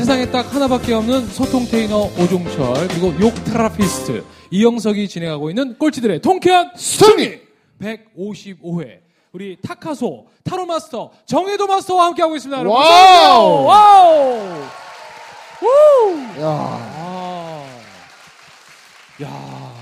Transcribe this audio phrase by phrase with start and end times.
[0.00, 6.70] 세상에 딱 하나밖에 없는 소통 테이너 오종철 그리고 욕 therapist 이영석이 진행하고 있는 꼴찌들의 통쾌한
[6.74, 7.42] 스토리
[7.78, 9.00] 155회
[9.32, 12.60] 우리 타카소 타로 마스터 정혜도 마스터와 함께 하고 있습니다.
[12.60, 12.80] 여러분.
[12.80, 13.64] 와우!
[13.66, 14.38] 와우!
[15.64, 16.40] 우!
[16.40, 17.80] 야, 아.
[19.22, 19.72] 야.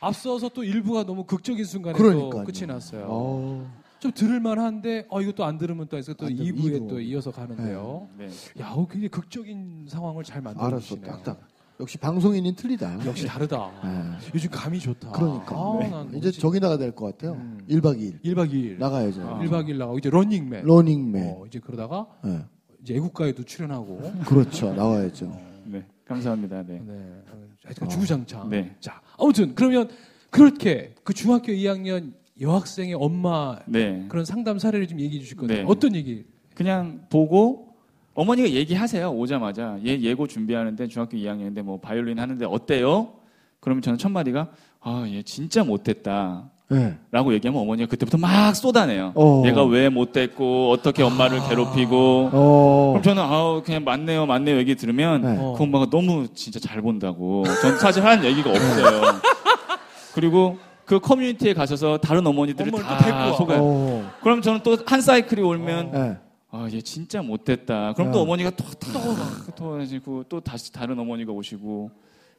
[0.00, 2.44] 앞서서 또 일부가 너무 극적인 순간에 또 그러니까요.
[2.44, 3.06] 끝이 났어요.
[3.08, 6.88] 어, 좀 들을만 한데 어 이것도 안 들으면 또 해서 또안 들- 2부에 이부.
[6.88, 8.06] 또 이어서 가는데요.
[8.18, 8.28] 네.
[8.60, 11.10] 야, 어, 굉장히 극적인 상황을 잘 만들어 알았어, 주시네요.
[11.10, 11.40] 딱딱.
[11.80, 13.06] 역시 방송인은 틀리다.
[13.06, 13.72] 역시 다르다.
[13.82, 14.28] 네.
[14.34, 15.10] 요즘 감이 좋다.
[15.12, 15.56] 그러니까.
[15.56, 15.88] 아, 네.
[15.88, 17.32] 난 이제 저기 나가야 될 것 같아요.
[17.32, 17.58] 음.
[17.66, 18.78] 1박 2일 1박 2일.
[18.78, 19.22] 나가야죠.
[19.26, 19.38] 아.
[19.40, 20.66] 1박 2일 나가고 이제 러닝맨.
[20.66, 21.24] 러닝맨.
[21.38, 22.44] 어, 이제 그러다가 네.
[22.82, 24.02] 이제 애국가에도 출연하고.
[24.26, 24.74] 그렇죠.
[24.74, 25.34] 나와야죠.
[25.64, 25.86] 네.
[26.04, 26.62] 감사합니다.
[26.64, 26.82] 네.
[26.86, 27.22] 네.
[27.64, 28.50] 하여튼 주구장창.
[28.50, 28.76] 네.
[28.80, 29.88] 자, 아무튼 그러면
[30.28, 34.04] 그렇게 그 중학교 2학년 여학생의 엄마 네.
[34.08, 35.64] 그런 상담 사례를 좀 얘기해 주실 건데 네.
[35.66, 36.24] 어떤 얘기?
[36.54, 37.74] 그냥 보고
[38.14, 39.10] 어머니가 얘기하세요.
[39.10, 43.14] 오자마자 얘 예고 준비하는데 중학교 2학년인데 뭐 바이올린 하는데 어때요?
[43.60, 46.50] 그러면 저는 첫 마디가 아, 얘 진짜 못됐다.
[46.70, 46.96] 네.
[47.10, 49.12] 라고 얘기하면 어머니가 그때부터 막 쏟아내요.
[49.14, 49.42] 어.
[49.46, 52.90] 얘가 왜 못됐고 어떻게 엄마를 괴롭히고 어.
[52.92, 55.36] 그럼 저는 아우 그냥 맞네요, 맞네요 얘기 들으면 네.
[55.38, 55.54] 어.
[55.56, 57.44] 그 엄마가 너무 진짜 잘 본다고.
[57.62, 59.02] 전 사실 하는 얘기가 없어요.
[60.14, 63.32] 그리고 그 커뮤니티에 가셔서 다른 어머니들을 다.
[63.32, 63.58] 속아요.
[63.62, 64.10] 어.
[64.22, 66.16] 그럼 저는 또 한 사이클이 올면 네.
[66.50, 67.94] 아, 얘 진짜 못됐다.
[67.94, 68.22] 그럼 또 네.
[68.22, 71.90] 어머니가 또, 또, 또, 해지고 또 다시 다른 어머니가 오시고.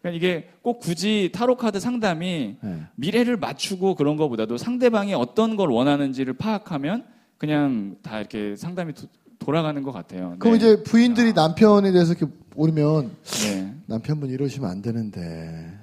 [0.01, 2.81] 그러니까 이게 꼭 굳이 타로 카드 상담이 네.
[2.95, 7.03] 미래를 맞추고 그런 것보다도 상대방이 어떤 걸 원하는지를 파악하면
[7.37, 9.07] 그냥 다 이렇게 상담이 도,
[9.39, 10.35] 돌아가는 것 같아요.
[10.39, 10.57] 그럼 네.
[10.57, 13.11] 이제 부인들이 남편에 대해서 이렇게 오면
[13.43, 13.73] 네.
[13.87, 15.73] 남편분 이러시면 안 되는데.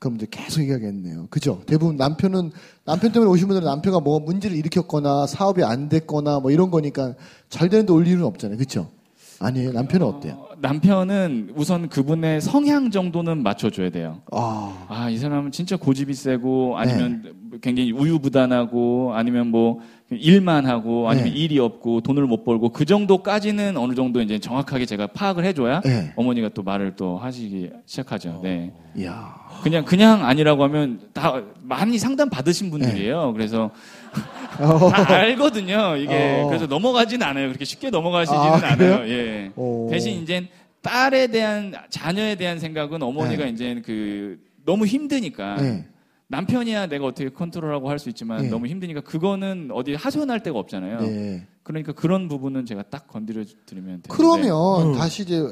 [0.00, 1.28] 그럼 이제 계속 얘기하겠네요.
[1.28, 1.62] 그죠?
[1.66, 2.50] 대부분 남편은
[2.86, 7.14] 남편 때문에 오신 분들은 남편가 뭐 문제를 일으켰거나 사업이 안 됐거나 뭐 이런 거니까
[7.50, 8.56] 잘 되는데 올 일은 없잖아요.
[8.56, 8.90] 그죠?
[9.40, 9.72] 아니에요.
[9.72, 10.34] 남편은 어때요?
[10.34, 14.20] 어, 남편은 우선 그분의 성향 정도는 맞춰줘야 돼요.
[14.30, 19.80] 아, 아, 이 사람은 진짜 고집이 세고 아니면 굉장히 우유부단하고 아니면 뭐
[20.10, 21.36] 일만 하고 아니면 네.
[21.38, 26.12] 일이 없고 돈을 못 벌고 그 정도까지는 어느 정도 이제 정확하게 제가 파악을 해줘야 네.
[26.16, 28.40] 어머니가 또 말을 또 하시기 시작하죠.
[28.42, 28.72] 네.
[28.94, 29.34] 이야.
[29.62, 33.32] 그냥 그냥 아니라고 하면 다 많이 상담 받으신 분들이에요.
[33.32, 33.70] 그래서
[34.12, 35.96] 다 알거든요.
[35.96, 36.48] 이게 어.
[36.48, 37.48] 그래서 넘어가진 않아요.
[37.48, 38.54] 그렇게 쉽게 넘어가시지는 아?
[38.72, 39.08] 않아요.
[39.08, 39.52] 예.
[39.56, 39.88] 오.
[39.90, 40.48] 대신 이제
[40.82, 45.86] 딸에 대한 자녀에 대한 생각은 어머니가 이제 그 너무 힘드니까 네.
[46.28, 48.48] 남편이야 내가 어떻게 컨트롤하고 할 수 있지만 네.
[48.48, 51.00] 너무 힘드니까 그거는 어디 하소연할 데가 없잖아요.
[51.00, 51.46] 네.
[51.62, 54.08] 그러니까 그런 부분은 제가 딱 건드려 드리면 돼요.
[54.08, 54.94] 그러면 음.
[54.94, 55.42] 다시 이제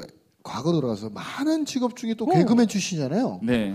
[0.43, 2.33] 과거 돌아가서 많은 직업 중에 또 어.
[2.33, 3.41] 개그맨 출신이잖아요.
[3.43, 3.73] 네.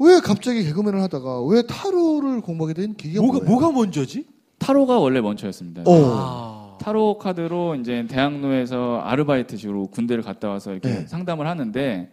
[0.00, 3.50] 왜 갑자기 개그맨을 하다가 왜 타로를 공부하게 된 계기가 뭐가 뭐예요?
[3.50, 4.24] 뭐가 먼저지?
[4.58, 5.82] 타로가 원래 먼저였습니다.
[5.86, 5.92] 어.
[5.92, 6.60] 아.
[6.80, 11.06] 타로 카드로 이제 대학로에서 아르바이트식으로 군대를 갔다 와서 이렇게 네.
[11.06, 12.10] 상담을 하는데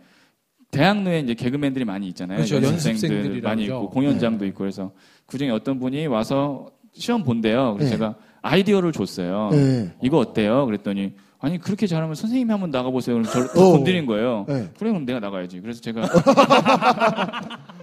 [0.71, 2.37] 대학로에 이제 개그맨들이 많이 있잖아요.
[2.37, 2.61] 그렇죠.
[2.61, 3.63] 연습생들 많이.
[3.63, 4.91] 있고 공연장도 있고 그래서
[5.25, 7.75] 그 중에 어떤 분이 와서 시험 본대요.
[7.75, 7.97] 그래서 네.
[7.97, 9.49] 제가 아이디어를 줬어요.
[9.53, 9.93] 네.
[10.01, 10.65] 이거 어때요?
[10.65, 13.15] 그랬더니 아니 그렇게 잘하면 선생님이 한번 나가보세요.
[13.15, 13.71] 그럼 저를 딱 어.
[13.71, 14.45] 건드린 거예요.
[14.47, 14.69] 네.
[14.77, 15.61] 그래 그럼 내가 나가야지.
[15.61, 16.01] 그래서 제가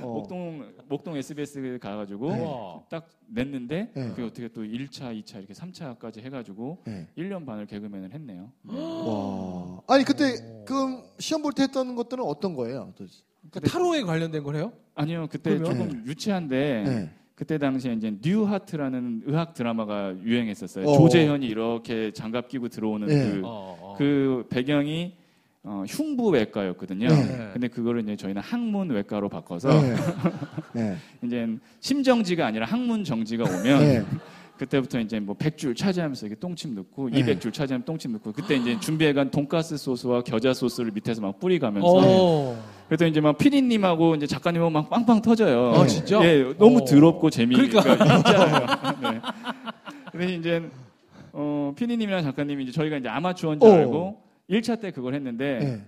[0.00, 0.06] 어.
[0.14, 2.82] 목동 목동 SBS 가가지고 우와.
[2.90, 4.08] 딱 냈는데 네.
[4.08, 7.06] 그게 어떻게 또 1차, 2차 이렇게 3차까지 해가지고 네.
[7.16, 8.50] 1년 반을 개그맨을 했네요.
[8.64, 9.80] 와.
[9.88, 10.34] 아니 그때
[10.66, 12.92] 그 시험 볼 때 했던 것들은 어떤 거예요?
[12.96, 14.72] 그러니까 타로에 관련된 걸 해요?
[14.94, 15.88] 아니요 그때 그러면?
[15.90, 17.10] 조금 유치한데 네.
[17.36, 20.86] 그때 당시에 이제 뉴하트라는 의학 드라마가 유행했었어요.
[20.86, 20.98] 어.
[20.98, 23.30] 조재현이 이렇게 장갑 끼고 들어오는 네.
[23.32, 23.94] 그, 어, 어.
[23.98, 25.16] 그 배경이
[25.66, 27.08] 어, 흉부외과였거든요.
[27.08, 27.50] 네.
[27.54, 29.96] 근데 그거를 이제 저희는 항문외과로 바꿔서 네.
[30.74, 30.96] 네.
[31.22, 31.48] 이제
[31.80, 34.04] 심정지가 아니라 항문정지가 오면 네.
[34.58, 37.22] 그때부터 이제 뭐 100줄 차지하면서 이렇게 똥침 넣고 네.
[37.22, 42.62] 200줄 차지하면 똥침 넣고 그때 이제 준비해간 돈가스 소스와 겨자 소스를 밑에서 막 뿌리가면서 어.
[42.86, 45.72] 그래서 이제 막 피디님하고 이제 작가님하고 막 빵빵 터져요.
[45.74, 46.22] 아, 진짜?
[46.22, 46.84] 예, 너무 어.
[46.84, 48.18] 더럽고 재미가 그러니까.
[48.18, 48.66] 있잖아요.
[49.00, 49.20] 네.
[50.12, 50.62] 근데 이제
[51.32, 53.72] 어, 피디님이랑 작가님이 이제 저희가 이제 아마추어인 줄 어.
[53.72, 55.84] 알고 1차 때 그걸 했는데 네.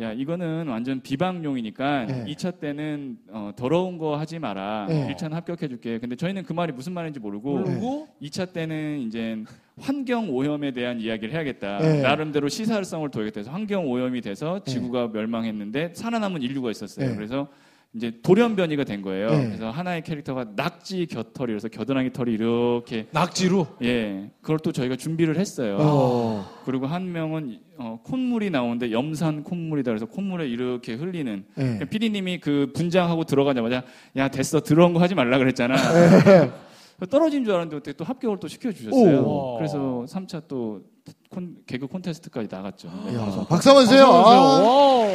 [0.00, 2.24] 야 이거는 완전 비방용이니까 네.
[2.28, 4.86] 2차 때는 어, 더러운 거 하지 마라.
[4.88, 5.14] 네.
[5.14, 5.98] 1차는 합격해줄게.
[5.98, 9.44] 근데 저희는 그 말이 무슨 말인지 모르고 모르고 2차 때는 이제
[9.78, 11.78] 환경 오염에 대한 이야기를 해야겠다.
[11.78, 12.00] 네.
[12.00, 13.40] 나름대로 시사성을 둬야겠다.
[13.40, 17.10] 해서 환경 오염이 돼서 지구가 멸망했는데 살아남은 인류가 있었어요.
[17.10, 17.14] 네.
[17.14, 17.48] 그래서
[17.92, 19.30] 이제 돌연변이가 된 거예요.
[19.30, 19.46] 네.
[19.46, 25.76] 그래서 하나의 캐릭터가 낙지 곁털이라서 겨드랑이 털이 이렇게 낙지로 예 그걸 또 저희가 준비를 했어요.
[25.80, 26.48] 어.
[26.64, 31.80] 그리고 한 명은 어, 콧물이 나오는데 염산 콧물이다 그래서 콧물에 이렇게 흘리는 네.
[31.84, 33.82] PD님이 그 분장하고 들어가자마자
[34.16, 35.74] 야 됐어 들어온 거 하지 말라 그랬잖아.
[37.10, 39.20] 떨어진 줄 알았는데 어떻게 또 합격을 또 시켜주셨어요.
[39.22, 39.56] 오.
[39.56, 40.82] 그래서 3차 또
[41.30, 42.88] 콘- 개그 콘테스트까지 나갔죠.
[43.06, 43.16] 네.
[43.48, 44.06] 박수 한번 주세요.
[44.06, 44.68] 박수 아, 주세요.
[44.68, 45.06] 와.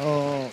[0.00, 0.50] 어,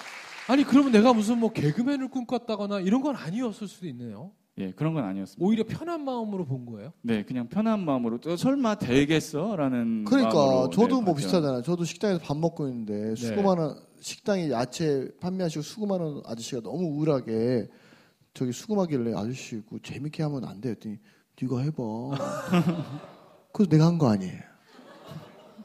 [0.48, 4.32] 아니 그러면 내가 무슨 뭐 개그맨을 꿈꿨다거나 이런 건 아니었을 수도 있네요.
[4.58, 5.44] 예, 그런 건 아니었습니다.
[5.46, 6.92] 오히려 편한 마음으로 본 거예요.
[7.02, 11.16] 네, 그냥 편한 마음으로 또 설마 되겠어라는 그러니까 마음으로, 저도 네, 뭐 봤죠.
[11.16, 11.62] 비슷하잖아요.
[11.64, 17.70] 저도 식당에서 밥 먹고 있는데 수고만한 식당에 야채 판매하시고 수고만한 아저씨가 너무 우울하게
[18.34, 20.70] 저기 수고하길래 아저씨 그 재밌게 하면 안 돼.
[20.72, 20.98] 했더니
[21.42, 21.84] 네가 해봐.
[23.54, 24.42] 그래서 내가 한 거 아니에요.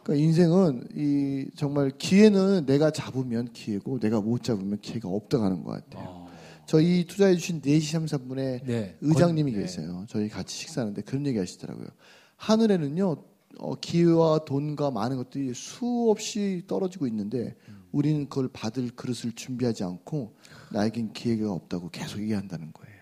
[0.07, 5.73] 그러니까 인생은 이 정말 기회는 내가 잡으면 기회고 내가 못 잡으면 기회가 없다 가는 것
[5.73, 6.29] 같아요.
[6.65, 8.97] 저희 투자해 주신 4시 33분에 네.
[9.01, 9.67] 의장님이 건- 네.
[9.67, 10.05] 계세요.
[10.09, 11.89] 저희 같이 식사하는데 그런 얘기 하시더라고요.
[12.37, 13.17] 하늘에는요,
[13.59, 17.57] 어, 기회와 돈과 많은 것들이 수없이 떨어지고 있는데
[17.91, 20.37] 우리는 그걸 받을 그릇을 준비하지 않고
[20.73, 22.97] 나에겐 기회가 없다고 계속 얘기한다는 거예요.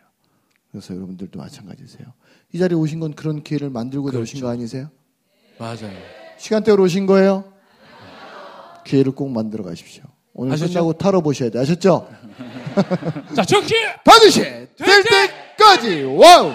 [0.70, 2.06] 그래서 여러분들도 마찬가지세요.
[2.54, 4.22] 이 자리에 오신 건 그런 기회를 만들고 그렇죠.
[4.22, 4.88] 오신 거 아니세요?
[5.58, 6.23] 맞아요.
[6.38, 7.44] 시간대로 오신 거예요?
[8.84, 10.04] 기회를 꼭 만들어 가십시오.
[10.34, 10.72] 오늘 아셨죠?
[10.72, 11.58] 끝나고 타러 보셔야 돼.
[11.58, 12.08] 아셨죠?
[13.34, 14.68] 자 정치 반드시 될
[15.56, 16.52] 때까지 와우.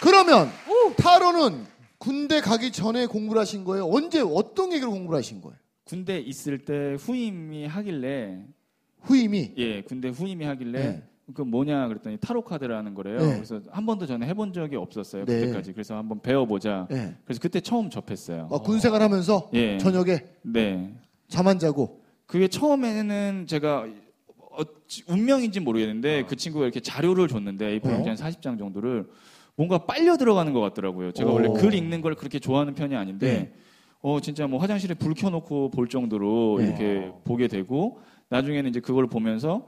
[0.00, 0.50] 그러면
[0.96, 1.66] 타로는
[1.98, 3.88] 군대 가기 전에 공부를 하신 거예요?
[3.88, 5.56] 언제 어떤 얘기를 공부를 하신 거예요?
[5.84, 8.38] 군대 있을 때 후임이 하길래
[9.02, 11.02] 후임이 예, 군대 후임이 하길래 네.
[11.34, 13.18] 그 뭐냐 그랬더니 타로 카드라는 거래요.
[13.18, 13.34] 네.
[13.34, 15.24] 그래서 한 번도 저는 해본 적이 없었어요.
[15.24, 15.40] 네.
[15.40, 15.72] 그때까지.
[15.72, 16.86] 그래서 한번 배워보자.
[16.90, 17.14] 예.
[17.24, 18.48] 그래서 그때 처음 접했어요.
[18.50, 19.78] 어, 군 생활하면서 예.
[19.78, 20.94] 저녁에 네.
[21.28, 23.86] 잠 안 자고 그게 처음에는 제가
[24.50, 26.26] 어찌- 운명인지 모르겠는데 어.
[26.26, 27.94] 그 친구가 이렇게 자료를 줬는데 A4 네.
[27.94, 29.06] 용지 한 40장 정도를
[29.56, 31.12] 뭔가 빨려 들어가는 것 같더라고요.
[31.12, 31.34] 제가 오.
[31.34, 33.52] 원래 글 읽는 걸 그렇게 좋아하는 편이 아닌데 네.
[34.00, 36.66] 어 진짜 뭐 화장실에 불 켜놓고 볼 정도로 네.
[36.66, 38.00] 이렇게 보게 되고
[38.30, 39.66] 나중에는 이제 그걸 보면서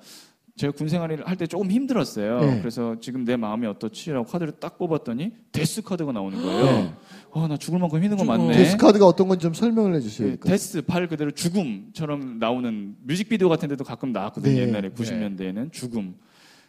[0.56, 2.38] 제가 군 생활을 할 때 조금 힘들었어요.
[2.40, 2.58] 네.
[2.60, 6.64] 그래서 지금 내 마음이 어떻지라고 카드를 딱 뽑았더니 데스 카드가 나오는 거예요.
[6.64, 6.94] 네.
[7.32, 8.24] 어, 나 죽을 만큼 힘든 거.
[8.24, 8.52] 맞네.
[8.56, 10.36] death 카드가 어떤 건지 좀 설명을 해주세요.
[10.38, 14.54] 그 death 말 그대로 죽음처럼 나오는 뮤직비디오 같은 데도 가끔 나왔거든요.
[14.54, 14.62] 네.
[14.62, 16.14] 옛날에 90년대에는 죽음.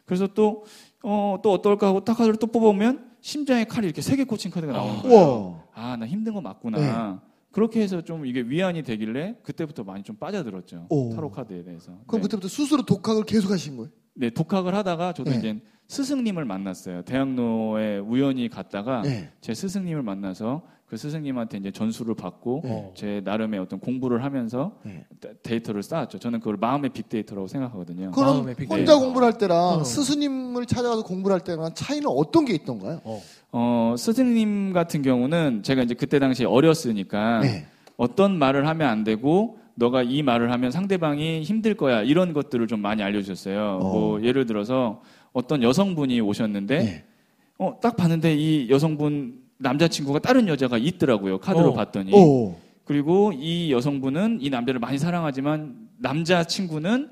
[0.05, 0.65] 그래서 또,
[1.03, 4.73] 어, 또 어떨까 하고 딱 카드를 또 뽑아보면 심장에 칼이 이렇게 세 개 꽂힌 카드가
[4.73, 5.15] 나오는 거예요.
[5.15, 5.63] 우와.
[5.75, 7.21] 아, 나 힘든 거 맞구나.
[7.55, 7.59] 네.
[7.61, 10.87] 그렇게 해서 좀 이게 위안이 되길래 그때부터 많이 좀 빠져들었죠.
[10.89, 11.13] 오.
[11.15, 11.93] 타로 카드에 대해서.
[12.05, 12.23] 그럼 네.
[12.23, 13.89] 그때부터 스스로 독학을 계속 하신 거예요?
[14.13, 15.37] 네, 독학을 하다가 저도 네.
[15.37, 17.03] 이제 스승님을 만났어요.
[17.03, 19.29] 대학로에 우연히 갔다가 네.
[19.39, 22.93] 제 스승님을 만나서 그 스승님한테 이제 전수를 받고 어.
[22.95, 25.05] 제 나름의 어떤 공부를 하면서 네.
[25.19, 26.19] 데- 데이터를 쌓았죠.
[26.19, 28.11] 저는 그걸 마음의 빅데이터라고 생각하거든요.
[28.11, 28.75] 그럼 마음의 빅데이터.
[28.75, 29.83] 혼자 공부를 할 때랑 어.
[29.83, 33.01] 스승님을 찾아가서 공부를 할 때랑 차이는 어떤 게 있던가요?
[33.03, 33.19] 어.
[33.51, 37.65] 어, 스승님 같은 경우는 제가 이제 그때 당시에 어렸으니까 네.
[37.97, 42.81] 어떤 말을 하면 안 되고 너가 이 말을 하면 상대방이 힘들 거야 이런 것들을 좀
[42.81, 43.79] 많이 알려주셨어요.
[43.81, 43.93] 어.
[43.93, 45.01] 뭐 예를 들어서
[45.33, 47.03] 어떤 여성분이 오셨는데 네.
[47.57, 51.39] 어, 딱 봤는데 이 여성분 남자친구가 다른 여자가 있더라고요.
[51.39, 51.73] 카드로 어.
[51.73, 52.13] 봤더니.
[52.13, 52.55] 오.
[52.83, 57.09] 그리고 이 여성분은 이 남자를 많이 사랑하지만 남자친구는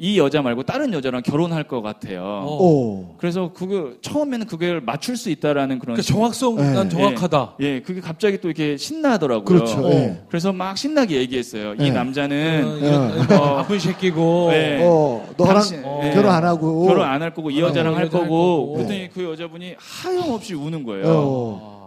[0.00, 2.22] 이 여자 말고 다른 여자랑 결혼할 것 같아요.
[2.22, 2.56] 어.
[2.62, 3.14] 오.
[3.18, 6.72] 그래서 그거 처음에는 그걸 맞출 수 있다라는 그런 그 정확성 네.
[6.72, 7.56] 난 정확하다.
[7.60, 9.44] 예, 그게 갑자기 또 이렇게 신나더라고요.
[9.44, 9.84] 그렇죠.
[9.84, 9.90] 어.
[9.90, 10.20] 예.
[10.28, 11.74] 그래서 막 신나게 얘기했어요.
[11.74, 11.86] 네.
[11.86, 12.78] 이 어, 남자는
[13.24, 13.58] 이거 어.
[13.58, 14.78] 아픈 새끼고 네.
[14.82, 16.00] 어, 너랑 당신- 어.
[16.04, 16.10] 예.
[16.12, 18.72] 결혼 안 하고 결혼 안 할 거고 이 어, 여자랑 이할 여자 할 거고 거고.
[18.74, 21.04] 그랬더니 그 여자분이 하염없이 우는 거예요.
[21.08, 21.77] 어.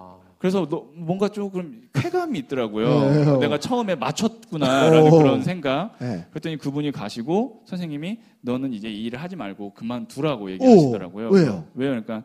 [0.41, 0.41] 아.
[0.41, 3.09] 그래서 너- 뭔가 조금 쾌감이 있더라고요.
[3.11, 3.37] 네.
[3.39, 5.17] 내가 처음에 맞췄구나라는 어.
[5.17, 5.95] 그런 생각.
[5.99, 6.25] 네.
[6.31, 11.27] 그랬더니 그분이 가시고 선생님이 너는 이제 이 일을 하지 말고 그만두라고 얘기하시더라고요.
[11.29, 11.65] 오, 왜요?
[11.75, 11.89] 왜요?
[11.91, 12.23] 그러니까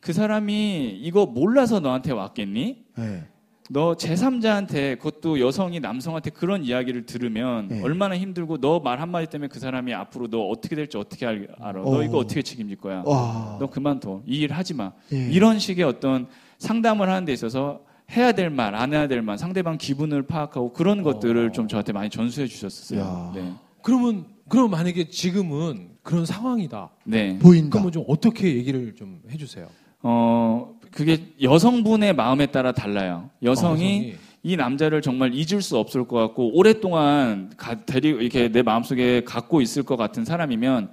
[0.00, 2.84] 그 사람이 이거 몰라서 너한테 왔겠니?
[2.96, 3.24] 네.
[3.70, 7.82] 너 제3자한테 그것도 여성이 남성한테 그런 이야기를 들으면 네.
[7.82, 11.80] 얼마나 힘들고 너 말 한마디 때문에 그 사람이 앞으로 너 어떻게 될지 어떻게 알, 알아?
[11.82, 11.84] 어.
[11.90, 13.02] 너 이거 어떻게 책임질 거야?
[13.06, 13.56] 와.
[13.60, 14.22] 너 그만둬.
[14.26, 14.92] 이 일 하지 마.
[15.12, 15.28] 예.
[15.30, 16.26] 이런 식의 어떤
[16.62, 21.02] 상담을 하는 데 있어서 해야 될 말, 안 해야 될 말, 상대방 기분을 파악하고 그런
[21.02, 23.00] 것들을 좀 저한테 많이 전수해 주셨었어요.
[23.00, 23.32] 야.
[23.34, 23.52] 네.
[23.82, 26.90] 그러면 그럼 만약에 지금은 그런 상황이다.
[27.04, 27.38] 네.
[27.38, 27.70] 보인다.
[27.70, 29.66] 그러면 좀 어떻게 얘기를 좀 해주세요.
[30.02, 33.30] 어, 그게 여성분의 마음에 따라 달라요.
[33.42, 38.62] 여성이 어, 이 남자를 정말 잊을 수 없을 것 같고 오랫동안 가, 데리 이렇게 내
[38.62, 40.90] 마음속에 갖고 있을 것 같은 사람이면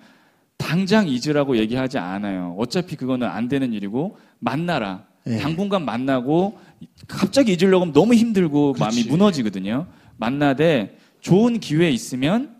[0.57, 2.55] 당장 잊으라고 얘기하지 않아요.
[2.57, 5.08] 어차피 그거는 안 되는 일이고 만나라.
[5.29, 5.37] 예.
[5.37, 6.57] 당분간 만나고
[7.07, 9.09] 갑자기 잊으려고 하면 너무 힘들고 마음이 그렇지.
[9.09, 9.87] 무너지거든요.
[10.17, 12.55] 만나되 좋은 기회 있으면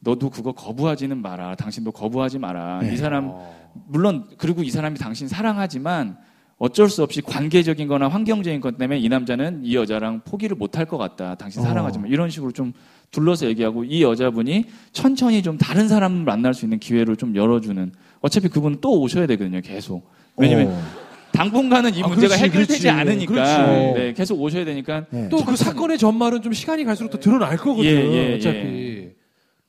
[0.00, 1.54] 너도 그거 거부하지는 마라.
[1.56, 2.80] 당신도 거부하지 마라.
[2.82, 2.92] 네.
[2.94, 3.72] 이 사람 어.
[3.88, 6.16] 물론 그리고 이 사람이 당신 사랑하지만
[6.58, 10.98] 어쩔 수 없이 관계적인 거나 환경적인 것 때문에 이 남자는 이 여자랑 포기를 못할 것
[10.98, 11.34] 같다.
[11.34, 11.64] 당신 어.
[11.64, 12.72] 사랑하지만 이런 식으로 좀
[13.10, 18.48] 둘러서 얘기하고 이 여자분이 천천히 좀 다른 사람을 만날 수 있는 기회를 좀 열어주는 어차피
[18.48, 20.82] 그분은 또 오셔야 되거든요 계속 왜냐면 어.
[21.34, 22.88] 당분간은 이 아, 문제가 그렇지, 해결되지 그렇지.
[22.88, 23.94] 않으니까 그렇지.
[24.00, 25.28] 네, 계속 오셔야 되니까 네.
[25.28, 27.84] 또 그 사건의 전말은 좀 시간이 갈수록 또 드러날 거거든.
[27.84, 28.58] 예, 예, 어차피.
[28.58, 29.14] 예.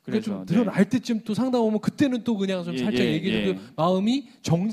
[0.06, 3.14] 그래 그래서 좀 드러날 때쯤 또 상담 오면 그때는 또 그냥 좀 예, 살짝 예,
[3.14, 3.54] 얘기해 예.
[3.56, 4.70] 도 마음이 상-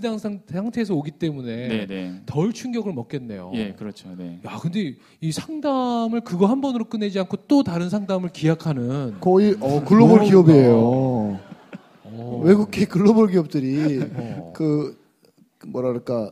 [0.46, 2.12] 상태에서 오기 때문에 네, 네.
[2.26, 3.50] 덜 충격을 먹겠네요.
[3.54, 4.10] 예, 그렇죠.
[4.18, 4.40] 네.
[4.46, 9.82] 야, 근데 이 상담을 그거 한 번으로 끝내지 않고 또 다른 상담을 기약하는 거의 어,
[9.84, 11.38] 글로벌 뭐가 기업이에요.
[12.04, 12.42] 어.
[12.44, 14.52] 외국계 글로벌 기업들이 어.
[14.54, 15.00] 그
[15.66, 16.30] 뭐랄까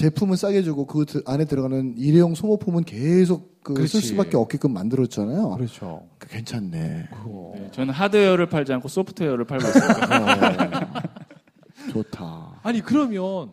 [0.00, 4.00] 제품은 싸게 주고 그 드- 안에 들어가는 일회용 소모품은 계속 그 쓸.
[4.00, 5.50] 수밖에 없게끔 만들었잖아요.
[5.50, 6.08] 그렇죠.
[6.16, 7.08] 그 괜찮네.
[7.12, 7.52] 그거.
[7.54, 10.16] 네, 저는 하드웨어를 팔지 않고 소프트웨어를 팔고 있습니다.
[10.16, 12.60] 어, 좋다.
[12.62, 13.50] 아니 그러면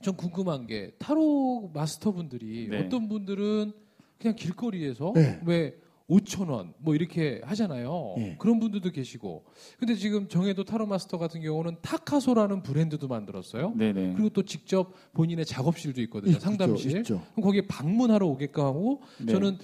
[0.00, 2.84] 전 궁금한 게 타로 마스터분들이 네.
[2.84, 3.72] 어떤 분들은
[4.20, 5.40] 그냥 길거리에서 네.
[5.44, 5.74] 왜
[6.08, 8.14] 5천 원 뭐 이렇게 하잖아요.
[8.18, 8.36] 네.
[8.38, 9.44] 그런 분들도 계시고.
[9.78, 13.72] 근데 지금 정해도 타로 마스터 같은 경우는 타카소라는 브랜드도 만들었어요.
[13.76, 14.12] 네네.
[14.14, 16.32] 그리고 또 직접 본인의 작업실도 있거든요.
[16.36, 16.86] 있- 상담실.
[16.90, 17.22] 있죠, 있죠.
[17.32, 19.32] 그럼 거기에 방문하러 오게끔 하고 네.
[19.32, 19.56] 저는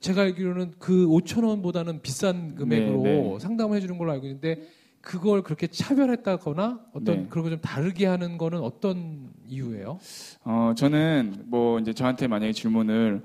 [0.00, 3.38] 제가 알기로는 그 5천 원보다는 비싼 금액으로 네, 네.
[3.38, 4.62] 상담을 해주는 걸로 알고 있는데
[5.00, 7.26] 그걸 그렇게 차별했다거나 어떤 네.
[7.30, 9.98] 그런 거 좀 다르게 하는 거는 어떤 이유예요?
[10.44, 13.22] 어, 저는 뭐 이제 저한테 만약에 질문을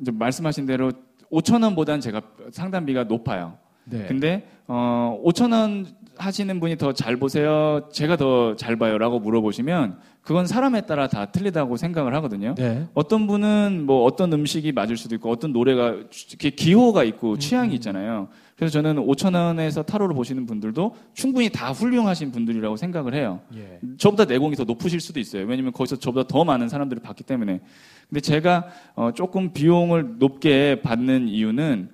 [0.00, 0.90] 말씀하신 대로
[1.30, 2.20] 5천 원보다는 제가
[2.52, 3.54] 상담비가 높아요.
[3.84, 4.04] 네.
[4.06, 5.86] 근데 어 5천 원
[6.18, 7.88] 하시는 분이 더 잘 보세요.
[7.92, 12.54] 제가 더 잘 봐요라고 물어보시면 그건 사람에 따라 다 틀리다고 생각을 하거든요.
[12.56, 12.86] 네.
[12.92, 18.28] 어떤 분은 뭐 어떤 음식이 맞을 수도 있고 어떤 노래가 기호가 있고 음, 취향이 있잖아요.
[18.56, 23.40] 그래서 저는 5천 원에서 타로를 보시는 분들도 충분히 다 훌륭하신 분들이라고 생각을 해요.
[23.56, 23.78] 예.
[23.96, 25.46] 저보다 내공이 더 높으실 수도 있어요.
[25.46, 27.60] 왜냐면 거기서 저보다 더 많은 사람들을 봤기 때문에.
[28.08, 31.90] 근데 제가 어, 조금 비용을 높게 받는 이유는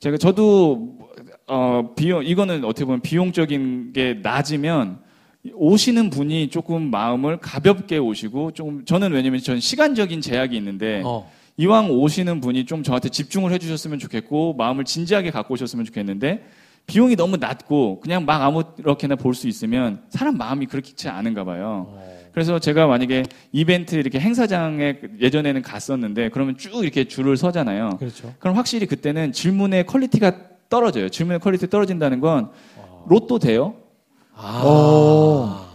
[0.00, 0.98] 제가 저도
[1.46, 4.98] 어, 비용 이거는 어떻게 보면 비용적인 게 낮으면
[5.54, 11.30] 오시는 분이 조금 마음을 가볍게 오시고 조금 저는 왜냐면 전 시간적인 제약이 있는데 어.
[11.56, 16.44] 이왕 오시는 분이 좀 저한테 집중을 해주셨으면 좋겠고 마음을 진지하게 갖고 오셨으면 좋겠는데
[16.86, 21.86] 비용이 너무 낮고 그냥 막 아무렇게나 볼 수 있으면 사람 마음이 그렇지 않은가 봐요.
[21.90, 22.17] 어.
[22.32, 27.96] 그래서 제가 만약에 이벤트 이렇게 행사장에 예전에는 갔었는데 그러면 쭉 이렇게 줄을 서잖아요.
[27.98, 28.32] 그렇죠.
[28.38, 30.32] 그럼 확실히 그때는 질문의 quality가
[30.68, 31.08] 떨어져요.
[31.08, 32.50] 질문의 quality 떨어진다는 건
[33.08, 33.74] 로또 돼요?
[34.34, 34.62] 아.
[34.64, 35.68] 어.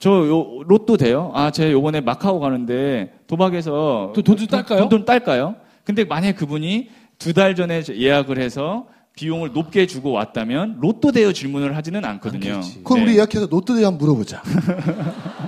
[0.00, 1.32] 저 요, 로또 돼요?
[1.34, 4.78] 아, 제가 요번에 마카오 가는데 도박에서 또 돈좀 딸까요?
[4.80, 5.56] 돈 좀 딸까요?
[5.84, 8.86] 근데 만약에 그분이 두 달 전에 예약을 해서
[9.16, 12.54] 비용을 높게 주고 왔다면 로또 돼요 질문을 하지는 않거든요.
[12.54, 12.84] 않겠지.
[12.84, 13.04] 그럼 네.
[13.10, 14.40] 우리 예약해서 노트대 한번 물어보자.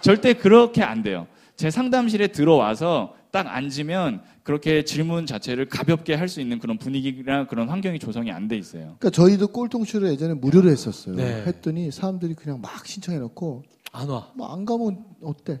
[0.00, 1.26] 절대 그렇게 안 돼요.
[1.56, 7.68] 제 상담실에 들어와서 딱 앉으면 그렇게 질문 자체를 가볍게 할 수 있는 그런 분위기랑 그런
[7.68, 8.96] 환경이 조성이 안 돼 있어요.
[8.98, 11.16] 그러니까 저희도 꼴통쇼를 예전에 무료로 했었어요.
[11.16, 11.42] 네.
[11.46, 13.62] 했더니 사람들이 그냥 막 신청해놓고
[13.92, 14.30] 안 와.
[14.36, 15.60] 뭐 안 가면 어때?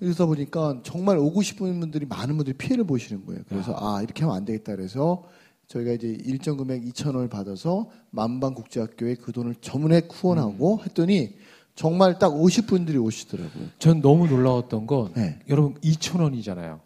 [0.00, 3.42] 이러다 보니까 정말 오고 싶은 분들이 많은 분들이 피해를 보시는 거예요.
[3.48, 5.24] 그래서 아 이렇게 하면 안 되겠다 그래서
[5.68, 11.34] 저희가 이제 일정 금액 2천 원을 받아서 만방국제학교에 그 돈을 전문에 후원하고 했더니
[11.76, 13.66] 정말 딱 50분들이 오시더라고요.
[13.78, 15.38] 전 너무 놀라웠던 건 네.
[15.48, 16.80] 여러분 2천 원이잖아요.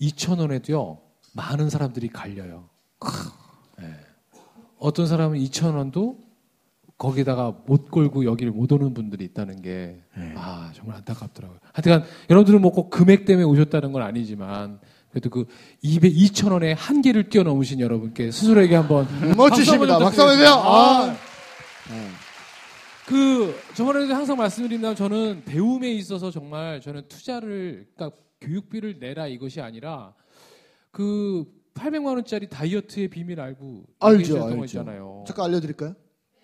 [0.00, 0.98] 2천 원에도요
[1.32, 2.68] 많은 사람들이 갈려요.
[3.78, 3.86] 네.
[4.78, 6.18] 어떤 사람은 2천 원도
[6.98, 9.98] 거기다가 못 걸고 여기를 못 오는 분들이 있다는 게
[10.36, 11.58] 아 정말 안타깝더라고요.
[11.72, 14.78] 하여튼 여러분들은 뭐 꼭 금액 때문에 오셨다는 건 아니지만
[15.10, 15.46] 그래도 그
[15.82, 19.98] 200, 2천 원의 한계를 뛰어넘으신 여러분께 스스로에게 한번 멋지십니다.
[19.98, 20.52] 박수 한번 주세요.
[20.54, 21.06] 아.
[21.90, 22.08] 네.
[23.06, 30.14] 그 저번에도 항상 말씀드린다면 저는 배움에 있어서 정말 저는 투자를 그러니까 교육비를 내라 이것이 아니라
[30.90, 31.44] 그
[31.74, 34.64] 800만 원짜리 다이어트의 비밀 알고 알죠, 알죠.
[34.64, 35.24] 있잖아요.
[35.26, 35.94] 잠깐 알려드릴까요?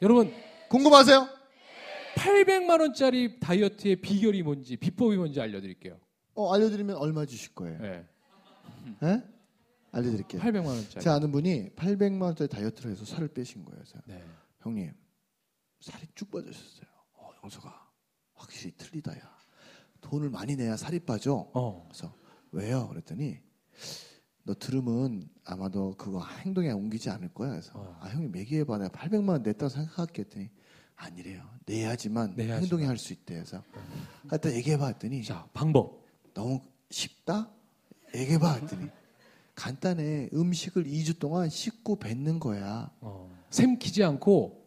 [0.03, 0.33] 여러분
[0.69, 1.29] 궁금하세요?
[2.17, 5.99] 800만 원짜리 다이어트의 비결이 뭔지 비법이 뭔지 알려드릴게요.
[6.35, 7.79] 어, 알려드리면 얼마 주실 거예요?
[7.81, 8.05] 네.
[9.05, 9.23] 예?
[9.93, 10.41] 알려드릴게요.
[10.43, 11.05] 800만 원짜리.
[11.05, 13.79] 제 아는 분이 800만 원짜리 다이어트를 해서 살을 빼신 거예요.
[13.81, 14.23] 그래서 네.
[14.61, 14.93] 형님
[15.81, 16.87] 살이 쭉 빠지셨어요.
[17.15, 17.89] 어, 영수가
[18.35, 19.39] 확실히 틀리다 야.
[20.01, 21.49] 돈을 많이 내야 살이 빠져.
[21.55, 21.87] 어.
[21.89, 22.15] 그래서
[22.53, 22.89] 왜요?
[22.89, 23.39] 그랬더니
[24.45, 27.51] 너 들으면 아마도 그거 행동에 옮기지 않을 거야.
[27.51, 27.99] 그래서 어.
[28.01, 28.79] 아 형님 얘기해봐.
[28.79, 30.51] 내가 800만 원 냈다고 생각할게 했더니
[30.97, 31.49] 아니래요.
[31.67, 32.63] 내야지만 내야지만.
[32.63, 33.35] 행동에 할 수 있대.
[33.35, 33.63] 그래서
[34.29, 36.05] 하여튼 얘기해봐 했더니 자 방법.
[36.35, 37.51] 너무 쉽다?
[38.15, 38.89] 얘기해봐 했더니
[39.55, 40.31] 간단해.
[40.33, 42.91] 음식을 2주 동안 씻고 뱉는 거야.
[43.01, 43.29] 어.
[43.51, 44.58] 샘키지 않고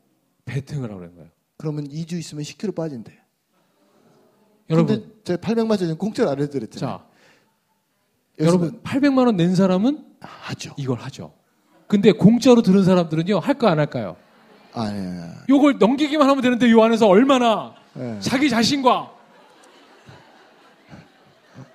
[0.51, 1.29] 배팅을 하라는 거예요.
[1.57, 3.17] 그러면 2주 있으면 10kg 빠진대.
[4.69, 6.97] 여러분 제가 800만 원짜리 공짜로 알려드렸잖아요.
[6.97, 7.05] 자
[8.39, 10.73] 여러분 800만 원 낸 사람은 하죠.
[10.77, 11.33] 이걸 하죠.
[11.87, 14.15] 근데 공짜로 들은 사람들은요, 할까 안 할까요?
[14.73, 15.29] 아, 예.
[15.49, 18.17] 요걸 넘기기만 하면 되는데 요 안에서 얼마나 예.
[18.21, 19.11] 자기 자신과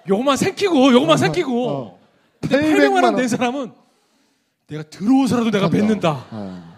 [0.08, 1.98] 요것만 생기고 요것만 생기고 어.
[2.40, 3.16] 근데 800만 800만 원 원.
[3.16, 3.72] 낸 사람은
[4.68, 6.26] 내가 들어오서라도 내가 뱉는다.
[6.32, 6.75] 예.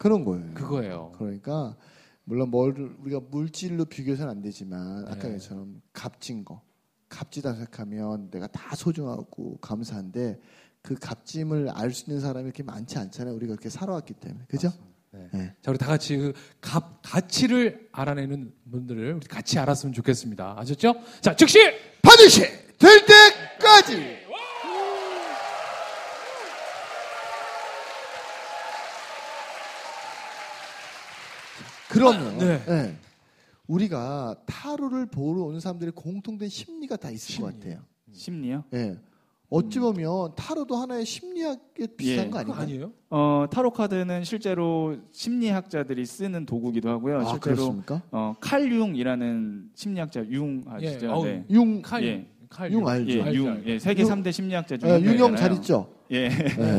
[0.00, 0.54] 그런 거예요.
[0.54, 1.12] 그거예요.
[1.18, 1.76] 그러니까
[2.24, 5.34] 물론 뭘 우리가 물질로 비교해서는 안 되지만 아까 네.
[5.34, 6.62] 얘처럼 값진 거
[7.10, 10.40] 값지다 생각하면 내가 다 소중하고 감사한데
[10.80, 13.34] 그 값짐을 알 수 있는 사람이 이렇게 많지 않잖아요.
[13.34, 14.72] 우리가 그렇게 살아왔기 때문에 그죠?
[15.12, 15.54] 네.
[15.60, 20.54] 자, 우리 다 같이 그 값, 가치를 알아내는 분들을 우리 같이 알았으면 좋겠습니다.
[20.58, 20.94] 아셨죠?
[21.20, 21.58] 자, 즉시
[22.00, 22.40] 반드시
[22.78, 24.29] 될 때까지.
[31.90, 32.64] 그러면 네.
[32.66, 32.96] 네.
[33.66, 37.78] 우리가 타로를 보러 오는 사람들의 공통된 심리가 다 있을 것 같아요.
[38.12, 38.64] 심리요?
[38.74, 38.96] 예.
[39.48, 42.30] 어찌 보면 타로도 하나의 심리학에 비슷한 예.
[42.30, 42.62] 거 아닌가요?
[42.62, 42.92] 아니에요?
[43.10, 47.20] 어, 타로 카드는 실제로 심리학자들이 쓰는 도구기도 하고요.
[47.20, 48.02] 아, 실제로 그렇습니까?
[48.12, 51.06] 어, 칼 융이라는 심리학자 융 아시죠?
[51.06, 51.44] 예, 어우, 네.
[51.50, 52.26] 융, 칼, 예.
[52.48, 53.10] 칼, 융 알죠?
[53.12, 53.48] 예, 알죠, 융.
[53.50, 53.62] 알죠.
[53.70, 54.08] 예, 세계 융.
[54.08, 55.34] 삼 3대 심리학자 중에 예, 한 융형.
[55.36, 55.88] 잘 있죠?
[56.12, 56.28] 예.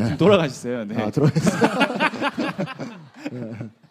[0.08, 0.84] 좀 돌아가셨어요.
[0.86, 0.96] 네.
[1.02, 1.62] 아, 들어있어요.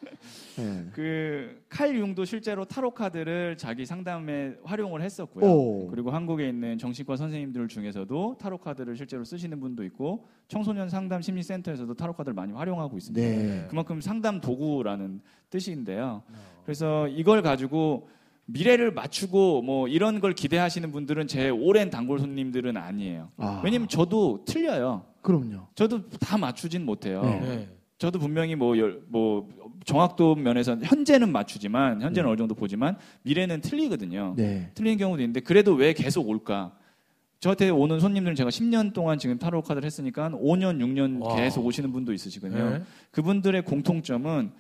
[0.60, 0.64] 예.
[0.64, 0.86] 예.
[0.92, 5.46] 그 칼 융도 실제로 타로 카드를 자기 상담에 활용을 했었고요.
[5.46, 5.88] 오.
[5.88, 11.42] 그리고 한국에 있는 정신과 선생님들 중에서도 타로 카드를 실제로 쓰시는 분도 있고 청소년 상담 심리
[11.44, 13.26] 센터에서도 타로 카드를 많이 활용하고 있습니다.
[13.26, 13.68] 네.
[13.70, 16.24] 그만큼 상담 도구라는 뜻인데요.
[16.66, 18.10] 그래서 이걸 가지고
[18.48, 23.30] 미래를 맞추고 뭐 이런 걸 기대하시는 분들은 제 오랜 단골 손님들은 아니에요.
[23.38, 25.06] 아, 왜냐면 저도 틀려요.
[25.22, 25.68] 그럼요.
[25.76, 27.22] 저도 다 맞추진 못해요.
[27.24, 27.70] 네.
[28.02, 28.08] 네.
[28.08, 29.48] 저도 분명히 뭐, 열- 뭐
[29.86, 34.34] 정확도 면에서 현재는 맞추지만 현재는 어느 정도 보지만 미래는 틀리거든요.
[34.36, 34.72] 네.
[34.74, 36.72] 틀린 경우도 있는데 그래도 왜 계속 올까?
[37.40, 41.36] 저한테 오는 손님들은 제가 10년 동안 지금 타로 카드를 했으니까 한 5년, 6년 와.
[41.36, 42.70] 계속 오시는 분도 있으시거든요.
[42.72, 42.84] 네.
[43.12, 44.52] 그분들의 공통점은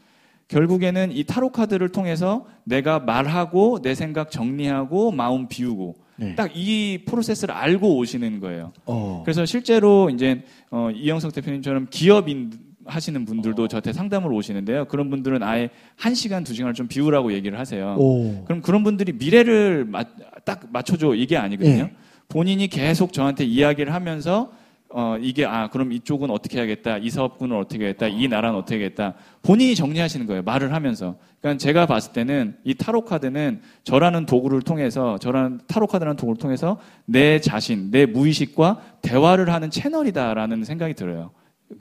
[0.47, 6.35] 결국에는 이 타로 카드를 통해서 내가 말하고 내 생각 정리하고 마음 비우고 네.
[6.35, 8.73] 딱이 프로세스를 알고 오시는 거예요.
[8.85, 9.21] 어.
[9.25, 12.51] 그래서 실제로 이제 어, 이영석 대표님처럼 기업인
[12.85, 14.85] 하시는 분들도 저한테 상담을 오시는데요.
[14.85, 17.95] 그런 분들은 아예 한 시간 두 시간을 좀 비우라고 얘기를 하세요.
[17.97, 18.43] 오.
[18.45, 20.03] 그럼 그런 분들이 미래를 마-
[20.45, 21.83] 딱 맞춰줘 이게 아니거든요.
[21.83, 21.91] 예.
[22.27, 24.51] 본인이 계속 저한테 이야기를 하면서
[24.93, 29.13] 어 이게 아 그럼 이쪽은 어떻게 해야겠다 이 사업군은 어떻게 해야겠다 이 나라는 어떻게 해야겠다
[29.41, 35.17] 본인이 정리하시는 거예요 말을 하면서 그러니까 제가 봤을 때는 이 타로 카드는 저라는 도구를 통해서
[35.19, 41.31] 저라는 타로 카드라는 도구를 통해서 내 자신 내 무의식과 대화를 하는 채널이다라는 생각이 들어요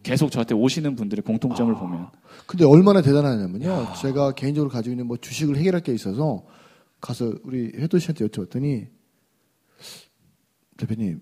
[0.02, 2.08] 계속 저한테 오시는 분들의 공통점을 보면
[2.46, 3.94] 근데 얼마나 대단하냐면요.
[4.00, 6.44] 제가 개인적으로 가지고 있는 뭐 주식을 해결할 게 있어서
[7.00, 8.88] 가서 우리 해도 씨한테 여쭤봤더니
[10.76, 11.20] 대표님,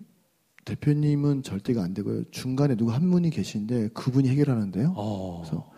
[0.65, 2.25] 대표님은 절대가 안 되고요.
[2.31, 4.95] 중간에 누구 한 분이 계신데 그분이 해결하는데요.
[4.97, 5.43] 어.
[5.43, 5.71] 그래서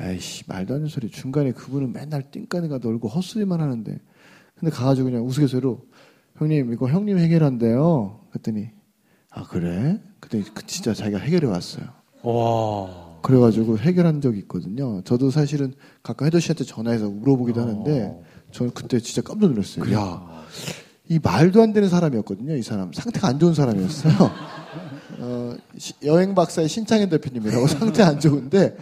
[0.00, 1.08] 에이씨 말도 안 되는 소리.
[1.08, 4.00] 중간에 그분은 맨날 띵까니가 놀고 헛소리만 하는데.
[4.56, 5.84] 근데 가가지고 그냥 우스갯소리로
[6.36, 8.26] 형님 이거 형님 해결한대요.
[8.30, 8.70] 그랬더니
[9.30, 10.00] 아 그래?
[10.20, 11.86] 그랬더니 그 진짜 자기가 해결해 왔어요.
[12.24, 13.04] 와.
[13.22, 15.00] 그래가지고 해결한 적이 있거든요.
[15.02, 19.90] 저도 사실은 가끔 해도 씨한테 전화해서 물어보기도 하는데 저는 그때 진짜 깜짝 놀랐어요.
[19.94, 20.44] 야,
[21.08, 22.54] 이 말도 안 되는 사람이었거든요.
[22.56, 24.14] 이 사람 상태가 안 좋은 사람이었어요.
[25.20, 28.76] 어, 시- 여행 박사의 신창현 대표님이라고 상태 안 좋은데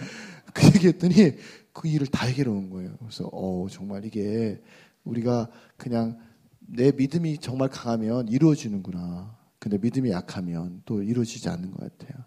[0.53, 1.35] 그 얘기했더니
[1.73, 2.91] 그 일을 다 해결해 온 거예요.
[2.99, 4.61] 그래서 어 정말 이게
[5.05, 6.19] 우리가 그냥
[6.59, 9.37] 내 믿음이 정말 강하면 이루어지는구나.
[9.63, 12.25] 근데 믿음이 약하면 또 이루어지지 않는 것 같아요.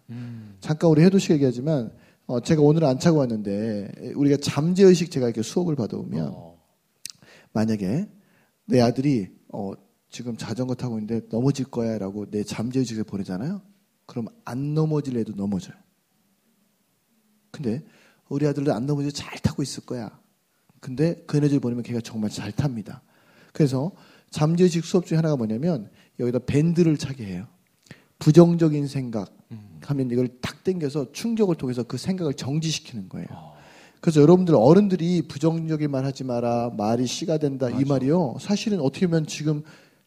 [0.60, 1.92] 잠깐 우리 해도 씨가 얘기하지만
[2.24, 6.58] 어, 제가 오늘 안 차고 왔는데 우리가 잠재 의식 제가 이렇게 수업을 받아오면 어.
[7.52, 8.08] 만약에
[8.64, 9.72] 내 아들이 어,
[10.08, 13.60] 지금 자전거 타고 있는데 넘어질 거야라고 내 잠재 의식을 보내잖아요.
[14.06, 15.76] 그럼 안 넘어질 애도 넘어져요.
[17.50, 17.84] 근데
[18.30, 20.18] 우리 아들도 안 넘어지고 잘 타고 있을 거야.
[20.80, 23.02] 근데 그 에너지를 보내면 걔가 정말 잘 탑니다.
[23.52, 23.92] 그래서
[24.30, 27.46] 잠재의식 수업 중에 하나가 뭐냐면 여기다 밴드를 차게 해요.
[28.18, 29.30] 부정적인 생각
[29.84, 33.26] 하면 이걸 탁 당겨서 충격을 통해서 그 생각을 정지시키는 거예요.
[34.00, 39.26] 그래서 여러분들 어른들이 부정적인 말 하지 마라 말이 씨가 된다 이 말이요 사실은 어떻게 보면
[39.26, 39.62] 지금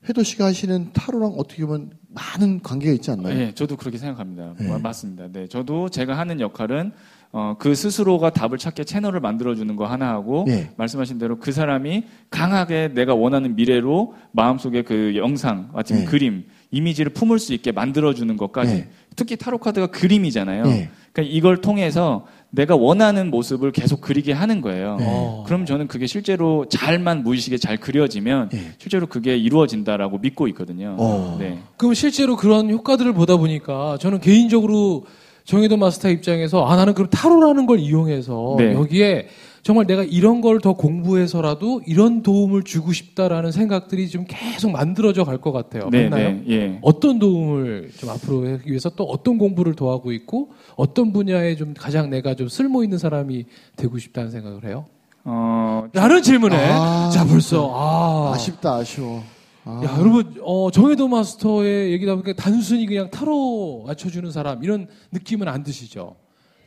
[0.08, 3.34] 회도 씨가 하시는 타로랑 어떻게 보면 많은 관계가 있지 않나요?
[3.36, 4.56] 네, 저도 그렇게 생각합니다.
[4.58, 4.68] 네.
[4.70, 5.28] 마- 맞습니다.
[5.32, 6.92] 네, 저도 제가 하는 역할은
[7.32, 10.72] 어, 그 스스로가 답을 찾게 채널을 만들어주는 거 하나 하고 네.
[10.78, 16.06] 말씀하신 대로 그 사람이 강하게 내가 원하는 미래로 마음속에 그 영상 같은 네.
[16.06, 18.74] 그림, 이미지를 품을 수 있게 만들어주는 것까지.
[18.74, 18.90] 네.
[19.16, 20.64] 특히 타로 카드가 그림이잖아요.
[20.64, 20.90] 네.
[21.12, 24.96] 그러니까 이걸 통해서 내가 원하는 모습을 계속 그리게 하는 거예요.
[24.98, 25.06] 네.
[25.08, 25.44] 어.
[25.46, 28.72] 그럼 저는 그게 실제로 잘만 무의식에 잘 그려지면 네.
[28.80, 30.96] 실제로 그게 이루어진다라고 믿고 있거든요.
[30.98, 31.38] 어.
[31.40, 31.60] 네.
[31.78, 35.06] 그럼 실제로 그런 효과들을 보다 보니까 저는 개인적으로
[35.50, 38.72] 정혜도 마스터 입장에서 아 나는 그럼 타로라는 걸 이용해서 네.
[38.74, 39.30] 여기에
[39.64, 45.40] 정말 내가 이런 걸 더 공부해서라도 이런 도움을 주고 싶다라는 생각들이 좀 계속 만들어져 갈
[45.42, 45.90] 것 같아요.
[45.90, 46.30] 네, 맞나요?
[46.34, 46.80] 네, 예.
[46.84, 51.74] 어떤 도움을 좀 앞으로 하기 위해서 또 어떤 공부를 더 하고 있고 어떤 분야에 좀
[51.76, 54.86] 가장 내가 좀 쓸모 있는 사람이 되고 싶다는 생각을 해요?
[55.24, 59.24] 어, 라는 질문에 아, 자 벌써 아 아쉽다 아쉬워.
[59.66, 59.82] 아.
[59.84, 65.64] 야, 여러분, 어, 정혜도 마스터의 얘기다 보니까 단순히 그냥 타로 맞춰주는 사람, 이런 느낌은 안
[65.64, 66.16] 드시죠?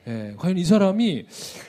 [0.08, 1.26] 예, 과연 이 사람이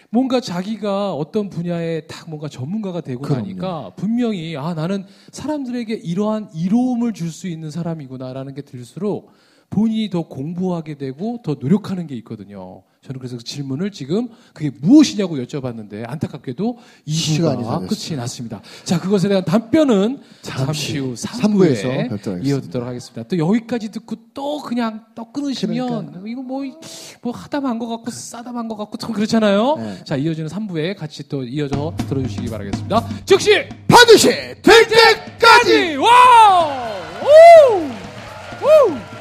[0.10, 3.42] 뭔가 자기가 어떤 분야에 딱 뭔가 전문가가 되고 그럼요.
[3.42, 9.32] 나니까 분명히, 아, 나는 사람들에게 이러한 이로움을 줄 수 있는 사람이구나라는 게 들수록
[9.70, 12.84] 본인이 더 공부하게 되고 더 노력하는 게 있거든요.
[13.06, 17.88] 저는 그래서 그 질문을 지금 그게 무엇이냐고 여쭤봤는데 안타깝게도 시간이 2부가 다 됐어요.
[17.88, 18.62] 끝이 났습니다.
[18.86, 22.50] 자, 그것에 대한 답변은 잠시, 잠시 후 삼부에서 3부에 뵙도록 하겠습니다.
[22.50, 23.24] 이어듣도록 하겠습니다.
[23.24, 26.28] 또 여기까지 듣고 또 그냥 또 끊으시면 그러니까요.
[26.28, 26.64] 이거 뭐,
[27.22, 29.76] 뭐 하다 만 것 같고 싸다 만 것 같고 참 그렇잖아요.
[29.76, 30.04] 네.
[30.06, 33.06] 자, 이어지는 3부에 같이 또 이어져 들어주시기 바라겠습니다.
[33.26, 35.34] 즉시 반드시 될 때까지.
[35.40, 36.94] 까지 와우!
[38.64, 39.13] 오!